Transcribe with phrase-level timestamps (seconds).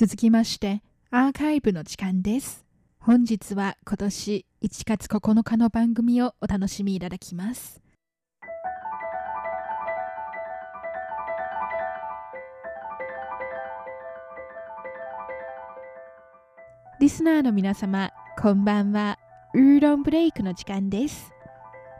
[0.00, 2.64] 続きまして、アーカイブの時間です。
[3.00, 7.82] 本日は今年1月9日の番組をお楽しみいただきます。
[17.00, 19.18] リスナーの皆様、こんばんは。
[19.52, 21.32] ウーロンブレイクの時間です。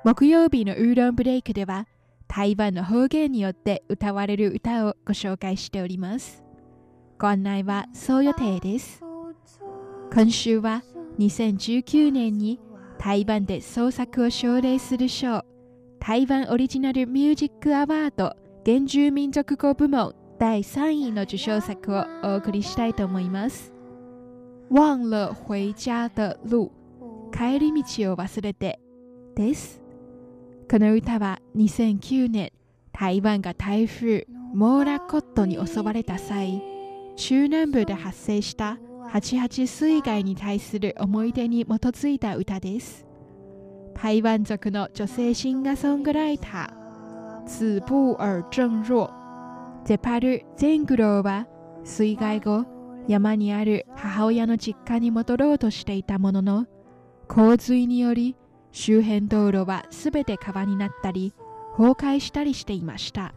[0.04, 1.88] 木曜日のウーロンブレイクでは、
[2.28, 6.47] 台湾の方言によって歌われる歌をご紹介しております。
[7.18, 9.02] ご案内はそう予定です。
[10.14, 10.84] 今週は
[11.18, 12.60] 2019年に
[12.96, 15.44] 台湾で創作を奨励する賞、
[15.98, 23.72] 台湾オリジナルミュージックアワード原住民族語部門第3位の受賞作をお送りしたいと思います。
[24.70, 26.70] 忘了回家的路
[27.32, 28.78] 帰り道を忘れて
[29.34, 29.82] です。
[30.70, 32.52] この歌は2009年
[32.92, 34.24] 台湾が台風
[34.54, 36.77] モーラコットに襲われた際
[37.18, 38.78] 中南部で発生した
[39.10, 43.08] 88水害に対する思い出に基づいた歌です。
[44.00, 51.48] 台湾族の女性シンガーソングライター、子布尔正若、ゼパル・ゼングローは
[51.82, 52.64] 水害後、
[53.08, 56.66] 山にある母親の実家に戻ろうとしていたものの、
[57.26, 58.36] 洪水により
[58.70, 61.34] 周辺道路はすべて川になったり、
[61.76, 63.34] 崩壊したりしていました。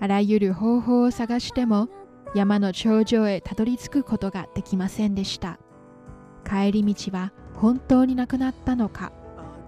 [0.00, 1.88] あらゆる方法を探しても、
[2.34, 5.58] 山の頂上へたどり着くことができませんでした。
[6.44, 9.12] 帰り道は本当になくなったのか、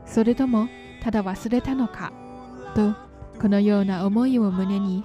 [0.07, 0.69] それとも
[1.03, 2.13] ただ忘れたのか、
[2.75, 2.95] と、
[3.41, 5.05] このような思いを胸に、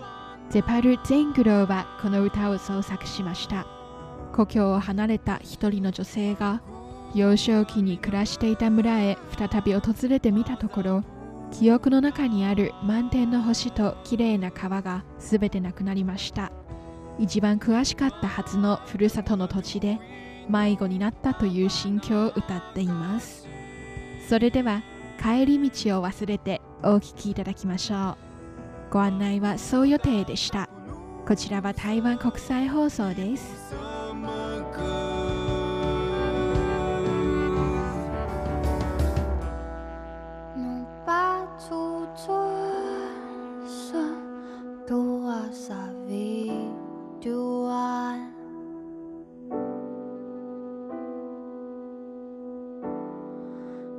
[0.49, 3.65] ゼパル・ゼングローはこの歌を創作しました。
[4.33, 6.61] 故郷を離れた一人の女性が、
[7.15, 11.03] 幼少期に暮らしていた村へ再び訪れてみたところ、
[11.51, 16.51] 記憶の中にある満天の星と綺麗な川がすべてなくなりました。
[17.19, 19.99] 一番詳しかったはずのふるさとの土地で
[20.49, 23.47] 迷子になったという心境を歌っています。
[24.27, 24.83] それでは
[25.21, 28.17] 帰り道を忘れてお聴きいただきましょう。
[28.91, 30.69] ご案内はそう予定でした。
[31.27, 33.86] こちらは台湾国際放送です。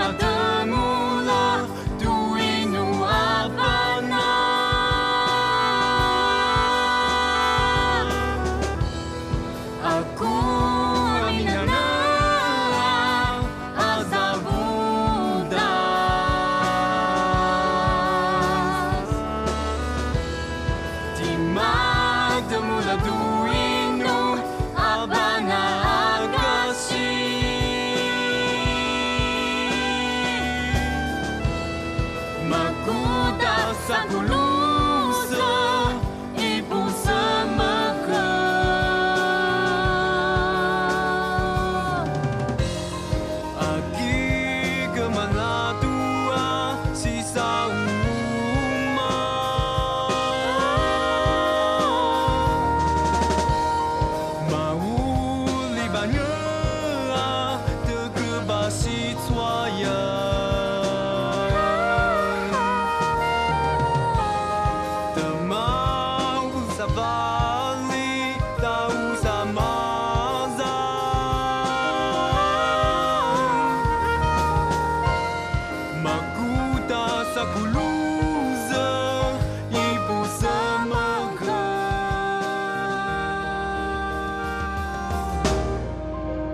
[0.00, 0.39] Jonathan.
[32.50, 34.39] făcut a.